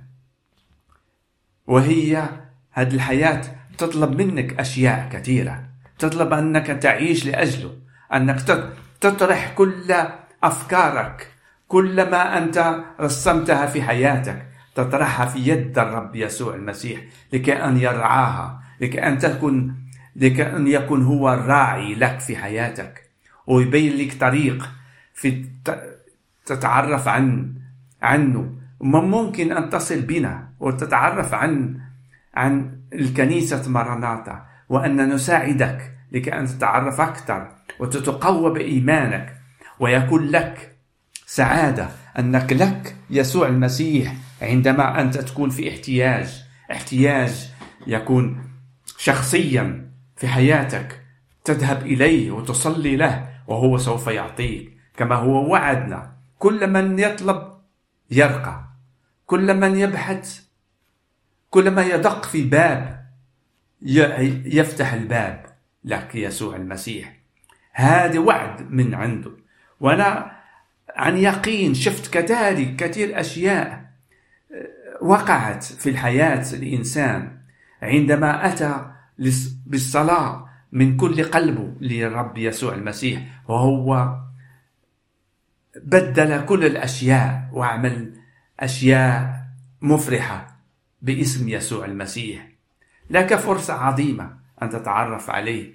وهي 1.68 2.30
هذه 2.72 2.94
الحياة 2.94 3.42
تطلب 3.78 4.22
منك 4.22 4.60
أشياء 4.60 5.10
كثيرة. 5.12 5.64
تطلب 6.00 6.34
أنك 6.34 6.68
تعيش 6.68 7.26
لأجله 7.26 7.74
أنك 8.14 8.42
تطرح 9.02 9.54
كل 9.56 9.96
أفكارك. 10.44 11.39
كل 11.70 12.10
ما 12.10 12.38
أنت 12.38 12.76
رسمتها 13.02 13.66
في 13.66 13.82
حياتك 13.82 14.46
تطرحها 14.76 15.26
في 15.26 15.40
يد 15.40 15.80
الرب 15.80 16.16
يسوع 16.16 16.56
المسيح 16.56 17.02
لكي 17.34 17.54
أن 17.54 17.78
يرعاها 17.78 18.62
لكي 18.82 19.08
أن 19.08 19.18
تكون 19.18 19.76
لكي 20.16 20.56
أن 20.56 20.68
يكون 20.68 21.04
هو 21.04 21.34
الراعي 21.34 21.96
لك 21.96 22.20
في 22.20 22.38
حياتك. 22.38 23.10
ويبين 23.48 23.98
لك 23.98 24.14
طريق 24.20 24.70
في 25.14 25.46
تتعرف 26.46 27.08
عن 27.08 27.54
عنه. 28.02 28.56
ممكن 28.82 29.52
أن 29.52 29.70
تصل 29.70 30.02
بنا 30.02 30.50
وتتعرف 30.60 31.34
عن 31.34 31.80
عن 32.34 32.80
الكنيسة 32.94 33.70
مراناتا 33.70 34.46
وأن 34.70 35.10
نساعدك 35.10 35.94
لكي 36.12 36.34
أن 36.34 36.46
تتعرف 36.46 37.02
أكثر 37.02 37.52
وتتقوى 37.80 38.54
بإيمانك 38.54 39.36
ويكون 39.80 40.26
لك 40.28 40.79
سعادة 41.32 41.90
أنك 42.20 42.54
لك 42.54 42.96
يسوع 43.10 43.48
المسيح 43.48 44.16
عندما 44.42 45.02
أنت 45.02 45.18
تكون 45.18 45.50
في 45.50 45.70
احتياج. 45.70 46.44
احتياج 46.72 47.50
يكون 47.88 48.44
شخصيا 48.98 49.92
في 50.18 50.28
حياتك 50.28 51.06
تذهب 51.44 51.82
إليه 51.86 52.32
وتصلي 52.32 52.96
له 52.96 53.30
وهو 53.48 53.78
سوف 53.78 54.08
يعطيك. 54.08 54.78
كما 54.98 55.16
هو 55.16 55.52
وعدنا. 55.52 56.12
كل 56.40 56.68
من 56.68 57.00
يطلب 57.00 57.54
يرقى. 58.12 58.64
كل 59.26 59.58
من 59.58 59.78
يبحث. 59.78 60.44
كل 61.50 61.72
ما 61.72 61.86
يدق 61.86 62.26
في 62.26 62.44
باب 62.44 63.06
يفتح 63.82 64.94
الباب 64.94 65.46
لك 65.84 66.16
يسوع 66.16 66.56
المسيح. 66.56 67.16
هذا 67.74 68.20
وعد 68.20 68.72
من 68.72 68.94
عنده. 68.94 69.32
وأنا 69.80 70.39
عن 71.00 71.18
يقين. 71.18 71.74
شفت 71.74 72.14
كذلك 72.14 72.76
كثير 72.76 73.20
أشياء 73.20 73.90
وقعت 75.02 75.64
في 75.64 75.90
الحياة 75.90 76.54
الإنسان. 76.54 77.38
عندما 77.82 78.54
أتى 78.54 78.92
بالصلاة 79.66 80.50
من 80.72 80.98
كل 80.98 81.24
قلبه 81.24 81.74
للرب 81.82 82.38
يسوع 82.38 82.74
المسيح 82.74 83.22
وهو 83.48 84.16
بدل 85.84 86.46
كل 86.46 86.66
الأشياء 86.66 87.50
وعمل 87.54 88.14
أشياء 88.60 89.46
مفرحة 89.82 90.60
باسم 91.02 91.50
يسوع 91.50 91.86
المسيح. 91.86 92.48
لك 93.10 93.36
فرصة 93.36 93.74
عظيمة 93.74 94.38
أن 94.62 94.70
تتعرف 94.70 95.30
عليه. 95.30 95.74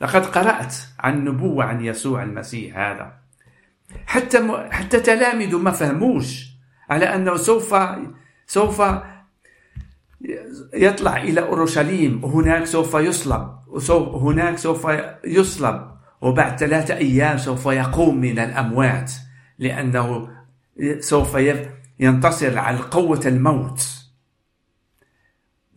لقد 0.00 0.26
قرأت 0.26 0.76
عن 0.98 1.24
نبوة 1.24 1.64
عن 1.64 1.84
يسوع 1.84 2.22
المسيح 2.22 2.78
هذا. 2.78 3.27
حتى 4.06 4.40
م... 4.40 4.70
حتى 4.70 5.00
تلاميذه 5.00 5.58
ما 5.58 5.70
فهموش 5.70 6.48
على 6.90 7.04
أنه 7.14 7.36
سوف 7.36 7.74
سوف 8.46 8.82
يطلع 10.74 11.16
إلى 11.16 11.40
أورشليم 11.40 12.24
وهناك 12.24 12.64
سوف 12.64 12.94
يصلب 12.94 13.58
وهناك 13.90 14.58
سوف 14.58 14.86
يصلب 15.24 15.90
وبعد 16.20 16.58
ثلاثة 16.58 16.96
أيام 16.96 17.38
سوف 17.38 17.66
يقوم 17.66 18.20
من 18.20 18.38
الأموات 18.38 19.12
لأنه 19.58 20.28
سوف 20.98 21.38
ينتصر 22.00 22.58
على 22.58 22.78
قوة 22.78 23.20
الموت. 23.26 23.88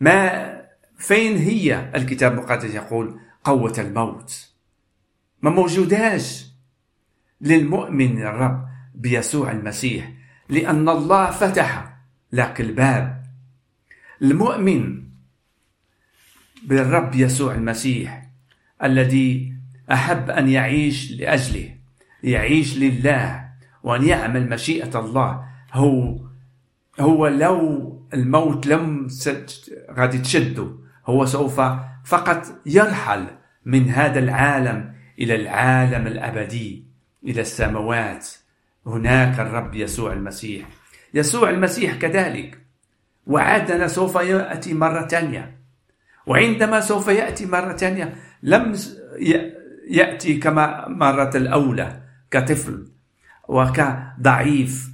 ما 0.00 0.62
فين 0.98 1.36
هي؟ 1.36 1.90
الكتاب 1.94 2.32
المقدس 2.32 2.74
يقول 2.74 3.20
قوة 3.44 3.74
الموت. 3.78 4.48
ما 5.42 5.50
موجوداش 5.50 6.51
للمؤمن 7.42 8.22
الرب 8.22 8.68
بيسوع 8.94 9.50
المسيح 9.50 10.12
لأن 10.48 10.88
الله 10.88 11.30
فتح 11.30 11.96
لك 12.32 12.60
الباب. 12.60 13.22
المؤمن 14.22 15.02
بالرب 16.64 17.14
يسوع 17.14 17.54
المسيح 17.54 18.28
الذي 18.82 19.52
أحب 19.92 20.30
أن 20.30 20.48
يعيش 20.48 21.12
لأجله 21.12 21.74
يعيش 22.22 22.78
لله 22.78 23.48
وأن 23.82 24.04
يعمل 24.04 24.50
مشيئة 24.50 25.00
الله 25.00 25.44
هو 25.72 26.18
هو 27.00 27.26
لو 27.26 27.92
الموت 28.14 28.66
لم 28.66 29.08
غادي 29.90 30.18
تشده 30.18 30.76
هو 31.06 31.26
سوف 31.26 31.60
فقط 32.04 32.60
يرحل 32.66 33.26
من 33.64 33.88
هذا 33.88 34.18
العالم 34.18 34.94
إلى 35.18 35.34
العالم 35.34 36.06
الأبدي. 36.06 36.91
إلى 37.24 37.40
السماوات. 37.40 38.28
هناك 38.86 39.40
الرب 39.40 39.74
يسوع 39.74 40.12
المسيح. 40.12 40.68
يسوع 41.14 41.50
المسيح 41.50 41.94
كذلك. 41.94 42.58
وعدنا 43.26 43.88
سوف 43.88 44.14
يأتي 44.14 44.74
مرة 44.74 45.06
ثانية 45.06 45.56
وعندما 46.26 46.80
سوف 46.80 47.08
يأتي 47.08 47.46
مرة 47.46 47.76
ثانية 47.76 48.14
لم 48.42 48.78
يأتي 49.90 50.38
كما 50.38 50.88
مرة 50.88 51.36
الأولى 51.36 52.00
كطفل 52.30 52.86
وكضعيف 53.48 54.90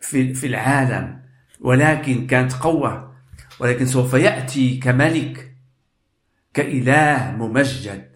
في, 0.00 0.34
في 0.34 0.46
العالم. 0.46 1.22
ولكن 1.60 2.26
كانت 2.26 2.52
قوة. 2.52 3.12
ولكن 3.60 3.86
سوف 3.86 4.14
يأتي 4.14 4.78
كملك 4.78 5.52
كإله 6.54 7.36
ممجد. 7.38 8.08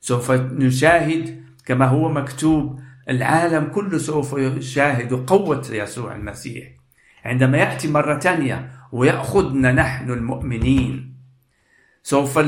سوف 0.00 0.30
نشاهد 0.30 1.44
كما 1.64 1.86
هو 1.86 2.08
مكتوب 2.08 2.80
العالم 3.08 3.64
كله 3.64 3.98
سوف 3.98 4.32
يشاهد 4.38 5.12
قوة 5.12 5.66
يسوع 5.70 6.16
المسيح. 6.16 6.68
عندما 7.24 7.58
يأتي 7.58 7.88
مرة 7.88 8.18
ثانية 8.18 8.70
ويأخذنا 8.92 9.72
نحن 9.72 10.10
المؤمنين 10.10 11.14
سوف 12.02 12.38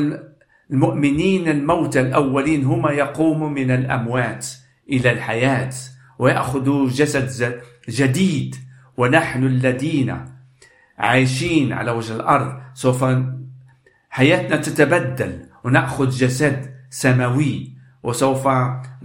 المؤمنين 0.71 1.49
الموتى 1.49 2.01
الأولين 2.01 2.65
هم 2.65 2.87
يقوموا 2.89 3.49
من 3.49 3.71
الأموات 3.71 4.47
إلى 4.91 5.11
الحياة 5.11 5.71
ويأخذوا 6.19 6.89
جسد 6.89 7.61
جديد 7.89 8.57
ونحن 8.97 9.47
الذين 9.47 10.25
عايشين 10.99 11.73
على 11.73 11.91
وجه 11.91 12.17
الأرض 12.17 12.61
سوف 12.75 13.05
حياتنا 14.11 14.57
تتبدل 14.57 15.47
ونأخذ 15.65 16.09
جسد 16.09 16.75
سماوي 16.91 17.73
وسوف 18.03 18.49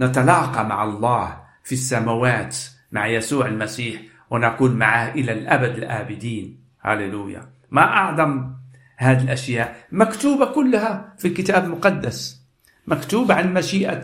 نتلاقى 0.00 0.68
مع 0.68 0.84
الله 0.84 1.41
في 1.64 1.72
السماوات 1.72 2.56
مع 2.92 3.06
يسوع 3.06 3.46
المسيح 3.46 4.00
ونكون 4.30 4.72
معه 4.72 5.08
إلى 5.08 5.32
الأبد 5.32 5.76
الآبدين. 5.78 6.60
هللويا 6.80 7.48
ما 7.70 7.82
أعظم 7.82 8.52
هذه 8.96 9.22
الأشياء. 9.22 9.76
مكتوبة 9.92 10.46
كلها 10.46 11.14
في 11.18 11.28
الكتاب 11.28 11.64
المقدس. 11.64 12.42
مكتوبة 12.86 13.34
عن 13.34 13.54
مشيئة. 13.54 14.02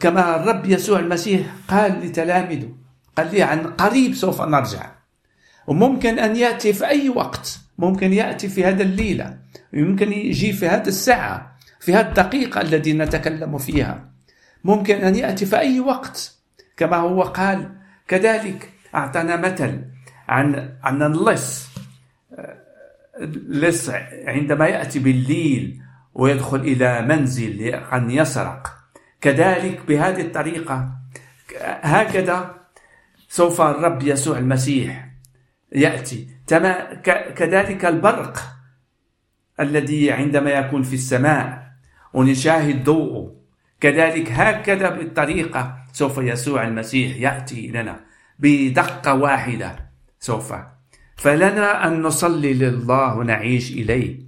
كما 0.00 0.36
الرب 0.36 0.66
يسوع 0.66 0.98
المسيح 0.98 1.46
قال 1.68 1.92
لتلاميذه 2.06 2.72
قال 3.16 3.34
لي 3.34 3.42
عن 3.42 3.66
قريب 3.66 4.14
سوف 4.14 4.42
نرجع. 4.42 4.90
وممكن 5.66 6.18
أن 6.18 6.36
يأتي 6.36 6.72
في 6.72 6.86
أي 6.86 7.08
وقت. 7.08 7.60
ممكن 7.78 8.12
يأتي 8.12 8.48
في 8.48 8.64
هذا 8.64 8.82
الليلة. 8.82 9.38
يمكن 9.72 10.12
يجي 10.12 10.52
في 10.52 10.68
هذه 10.68 10.88
الساعة 10.88 11.58
في 11.80 11.94
هذه 11.94 12.08
الدقيقة 12.08 12.60
التي 12.60 12.92
نتكلم 12.92 13.58
فيها. 13.58 14.08
ممكن 14.64 14.94
أن 14.94 15.14
يأتي 15.14 15.46
في 15.46 15.58
أي 15.58 15.80
وقت. 15.80 16.37
كما 16.78 16.96
هو 16.96 17.22
قال. 17.22 17.74
كذلك 18.08 18.72
أعطانا 18.94 19.36
مثل 19.36 19.84
عن 20.28 20.76
عن 20.82 21.02
اللص 21.02 21.68
اللص 23.20 23.90
عندما 24.26 24.66
يأتي 24.66 24.98
بالليل 24.98 25.82
ويدخل 26.14 26.56
إلى 26.56 27.02
منزل 27.02 27.62
أن 27.92 28.10
يسرق. 28.10 28.74
كذلك 29.20 29.80
بهذه 29.88 30.20
الطريقة 30.20 30.88
هكذا 31.62 32.54
سوف 33.28 33.60
الرب 33.60 34.02
يسوع 34.02 34.38
المسيح 34.38 35.08
يأتي. 35.72 36.28
كذلك 37.36 37.84
البرق 37.84 38.38
الذي 39.60 40.12
عندما 40.12 40.50
يكون 40.50 40.82
في 40.82 40.94
السماء 40.94 41.68
ونشاهد 42.12 42.84
ضوءه. 42.84 43.34
كذلك 43.80 44.32
هكذا 44.32 44.90
بالطريقة 44.90 45.78
سوف 45.92 46.18
يسوع 46.18 46.64
المسيح 46.64 47.16
يأتي 47.16 47.68
لنا 47.68 48.00
بدقة 48.38 49.14
واحدة 49.14 49.90
سوف. 50.20 50.54
فلنا 51.16 51.86
أن 51.86 52.02
نصلي 52.02 52.54
لله 52.54 53.16
ونعيش 53.16 53.72
إليه 53.72 54.18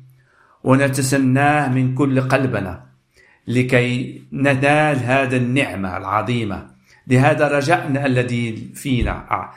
ونتسناه 0.64 1.68
من 1.68 1.94
كل 1.94 2.20
قلبنا 2.20 2.86
لكي 3.48 4.22
ننال 4.32 4.96
هذا 4.96 5.36
النعمة 5.36 5.96
العظيمة. 5.96 6.70
لهذا 7.06 7.48
رجعنا 7.48 8.06
الذي 8.06 8.72
فينا. 8.74 9.50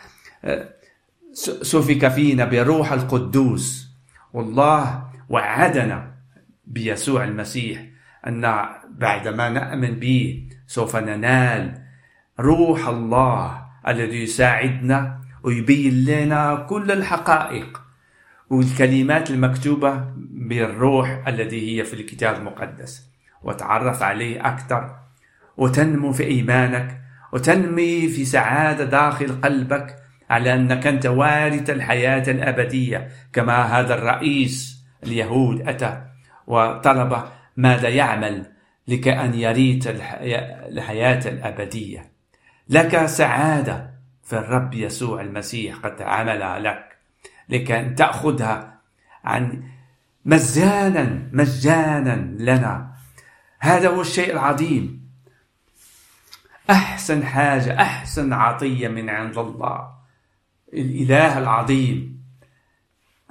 سفك 1.61 2.07
فينا 2.07 2.45
بروح 2.45 2.91
القدوس. 2.91 3.89
والله 4.33 5.03
وعدنا 5.29 6.13
بيسوع 6.67 7.23
المسيح 7.23 7.85
أن 8.27 8.65
بعدما 8.89 9.49
نؤمن 9.49 9.99
به 9.99 10.47
سوف 10.67 10.95
ننال 10.95 11.82
روح 12.39 12.87
الله 12.87 13.65
الذي 13.87 14.23
يساعدنا 14.23 15.21
ويبين 15.43 16.05
لنا 16.05 16.55
كل 16.69 16.91
الحقائق 16.91 17.81
والكلمات 18.49 19.29
المكتوبة 19.31 20.03
بالروح 20.17 21.27
الذي 21.27 21.79
هي 21.79 21.83
في 21.83 21.93
الكتاب 21.93 22.35
المقدس. 22.35 23.13
وتعرف 23.43 24.03
عليه 24.03 24.47
أكثر 24.47 24.95
وتنمو 25.57 26.11
في 26.11 26.23
إيمانك 26.23 27.01
وتنمي 27.33 28.07
في 28.07 28.25
سعادة 28.25 28.83
داخل 28.83 29.41
قلبك 29.41 29.95
على 30.29 30.53
أنك 30.53 30.87
أنت 30.87 31.05
وارث 31.05 31.69
الحياة 31.69 32.31
الأبدية 32.31 33.09
كما 33.33 33.63
هذا 33.63 33.93
الرئيس 33.93 34.85
اليهود 35.03 35.67
أتى 35.67 36.01
وطلب 36.47 37.23
ماذا 37.57 37.89
يعمل 37.89 38.45
لكأن 38.87 39.33
يريد 39.33 39.87
الحياة 39.87 41.29
الأبدية. 41.29 42.12
لك 42.69 43.05
سعادة 43.05 43.93
في 44.23 44.33
الرب 44.37 44.73
يسوع 44.73 45.21
المسيح 45.21 45.75
قد 45.75 46.01
عملها 46.01 46.59
لك 46.59 46.97
لكي 47.49 47.89
تأخذها 47.89 48.79
عن 49.23 49.63
مجانا 50.25 51.29
مجانا 51.31 52.15
لنا. 52.39 52.93
هذا 53.59 53.89
هو 53.89 54.01
الشيء 54.01 54.33
العظيم. 54.33 55.09
أحسن 56.69 57.25
حاجة 57.25 57.81
أحسن 57.81 58.33
عطية 58.33 58.87
من 58.87 59.09
عند 59.09 59.37
الله 59.37 59.93
الإله 60.73 61.37
العظيم 61.37 62.23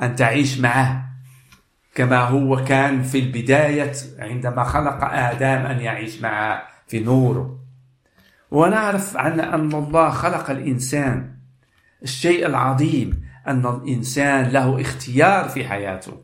أن 0.02 0.16
تعيش 0.16 0.60
معه 0.60 1.08
كما 1.94 2.18
هو 2.18 2.64
كان 2.64 3.02
في 3.02 3.18
البداية 3.18 3.92
عندما 4.18 4.64
خلق 4.64 5.04
آدم 5.04 5.66
أن 5.66 5.80
يعيش 5.80 6.20
معه 6.20 6.62
في 6.86 7.00
نوره. 7.00 7.61
ونعرف 8.52 9.16
عن 9.16 9.40
أن 9.40 9.72
الله 9.72 10.10
خلق 10.10 10.50
الإنسان. 10.50 11.36
الشيء 12.02 12.46
العظيم 12.46 13.28
أن 13.46 13.66
الإنسان 13.66 14.48
له 14.48 14.80
اختيار 14.80 15.48
في 15.48 15.68
حياته. 15.68 16.22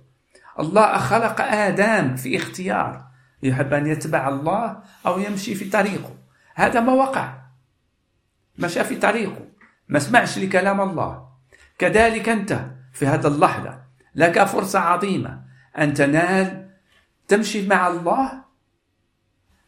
الله 0.61 0.99
خلق 0.99 1.41
آدم 1.41 2.17
في 2.17 2.37
اختيار. 2.37 3.07
يحب 3.43 3.73
أن 3.73 3.87
يتبع 3.87 4.29
الله 4.29 4.83
أو 5.07 5.19
يمشي 5.19 5.55
في 5.55 5.71
طريقه. 5.71 6.15
هذا 6.55 6.81
ما 6.81 6.93
وقع. 6.93 7.39
مشى 8.59 8.85
في 8.85 8.97
طريقه. 8.97 9.47
ما 9.89 9.99
سمعش 9.99 10.39
لكلام 10.39 10.81
الله. 10.81 11.29
كذلك 11.79 12.29
أنت 12.29 12.61
في 12.93 13.07
هذا 13.07 13.29
اللحظة. 13.29 13.81
لك 14.15 14.45
فرصة 14.45 14.79
عظيمة. 14.79 15.45
أن 15.79 15.95
تنال 15.95 16.71
تمشي 17.29 17.67
مع 17.67 17.89
الله 17.89 18.45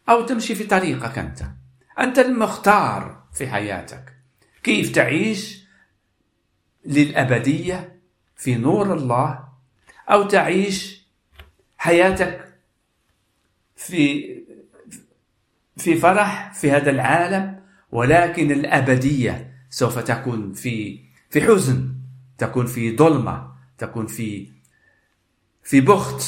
أو 0.09 0.25
تمشي 0.25 0.55
في 0.55 0.63
طريقك 0.63 1.17
أنت. 1.17 1.60
أنت 2.01 2.19
المختار 2.19 3.23
في 3.33 3.47
حياتك. 3.47 4.13
كيف 4.63 4.91
تعيش 4.91 5.65
للأبدية 6.85 7.99
في 8.35 8.55
نور 8.55 8.93
الله 8.93 9.47
أو 10.09 10.27
تعيش 10.27 11.01
حياتك 11.77 12.53
في 13.75 14.31
في 15.77 15.95
فرح 15.95 16.53
في 16.53 16.71
هذا 16.71 16.89
العالم 16.89 17.61
ولكن 17.91 18.51
الأبدية 18.51 19.53
سوف 19.69 19.99
تكون 19.99 20.53
في 20.53 20.99
في 21.29 21.41
حزن 21.41 21.95
تكون 22.37 22.65
في 22.65 22.97
ظلمة 22.97 23.51
تكون 23.77 24.07
في 24.07 24.51
في 25.63 25.81
بخت. 25.81 26.23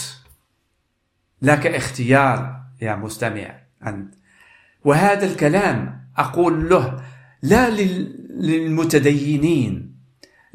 لك 1.42 1.68
اختيار 1.68 2.64
يا 2.82 2.96
مستمع 2.96 3.60
أنت. 3.88 4.14
وهذا 4.86 5.26
الكلام 5.26 6.08
أقول 6.17 6.69
له 6.69 7.02
لا 7.41 7.69
للمتدينين 8.30 9.96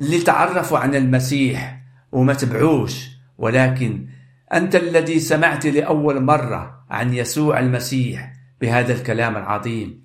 اللي 0.00 0.18
تعرفوا 0.20 0.78
عن 0.78 0.94
المسيح 0.94 1.80
وما 2.12 2.34
تبعوش 2.34 3.08
ولكن 3.38 4.06
أنت 4.52 4.76
الذي 4.76 5.20
سمعت 5.20 5.66
لأول 5.66 6.22
مرة 6.22 6.84
عن 6.90 7.14
يسوع 7.14 7.58
المسيح 7.58 8.32
بهذا 8.60 8.92
الكلام 8.92 9.36
العظيم. 9.36 10.04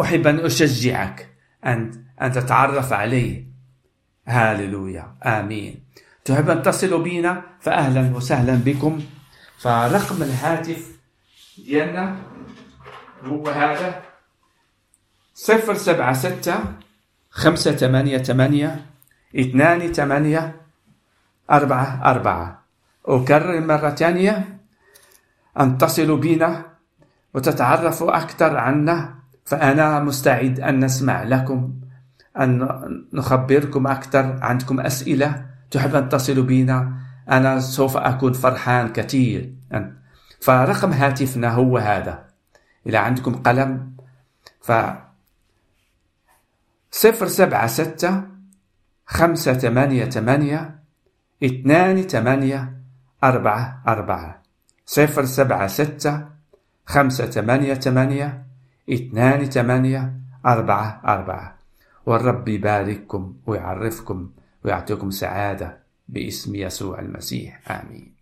أحب 0.00 0.26
أن 0.26 0.38
أشجعك 0.38 1.28
أن 1.66 2.04
أن 2.22 2.32
تتعرف 2.32 2.92
عليه. 2.92 3.44
هاللويا 4.26 5.14
آمين. 5.24 5.84
تحب 6.24 6.50
أن 6.50 6.62
تصلوا 6.62 6.98
بنا 6.98 7.42
فأهلا 7.60 8.16
وسهلا 8.16 8.54
بكم. 8.54 9.00
فرقم 9.58 10.22
الهاتف 10.22 10.98
ديالنا 11.58 12.16
هو 13.24 13.48
هذا؟ 13.48 14.02
صفر 15.34 15.74
سبعة 15.74 16.12
ستة 16.12 16.54
خمسة 17.30 17.72
ثمانية 17.72 18.18
ثمانية 18.18 18.86
اثنان 19.36 19.92
ثمانية 19.92 20.56
أربعة 21.50 22.00
أربعة. 22.04 22.62
أكرر 23.06 23.60
مرة 23.60 23.90
ثانية. 23.90 24.58
أن 25.60 25.78
تصلوا 25.78 26.16
بنا 26.16 26.66
وتتعرفوا 27.34 28.16
أكثر 28.16 28.56
عنا 28.56 29.14
فأنا 29.44 30.00
مستعد 30.00 30.60
أن 30.60 30.84
نسمع 30.84 31.22
لكم 31.22 31.74
أن 32.40 32.68
نخبركم 33.12 33.86
أكثر 33.86 34.38
عندكم 34.42 34.80
أسئلة. 34.80 35.46
تحب 35.70 35.94
أن 35.94 36.08
تصلوا 36.08 36.44
بنا؟ 36.44 36.92
أنا 37.30 37.60
سوف 37.60 37.96
أكون 37.96 38.32
فرحان 38.32 38.92
كثير. 38.92 39.52
فرقم 40.40 40.92
هاتفنا 40.92 41.50
هو 41.50 41.78
هذا. 41.78 42.27
إذا 42.88 42.98
عندكم 42.98 43.34
قلم. 43.34 43.96
ف 44.60 44.72
صفر 46.90 47.26
سبعة 47.26 47.66
ستة 47.66 48.22
خمسة 49.06 49.52
ثمانية 49.52 50.04
ثمانية 50.04 50.78
اثنان 51.44 52.02
ثمانية 52.02 52.72
أربعة 53.24 53.82
أربعة. 53.88 54.42
صفر 54.86 55.24
سبعة 55.24 55.66
ستة 55.66 56.28
خمسة 56.86 57.26
ثمانية 57.26 57.74
ثمانية 57.74 58.46
اثنان 58.90 59.44
ثمانية 59.44 60.12
أربعة 60.46 61.00
أربعة. 61.06 61.58
والرب 62.06 62.48
يبارككم 62.48 63.36
ويعرفكم 63.46 64.30
ويعطيكم 64.64 65.10
سعادة 65.10 65.78
باسم 66.08 66.54
يسوع 66.54 66.98
المسيح. 66.98 67.70
آمين. 67.70 68.17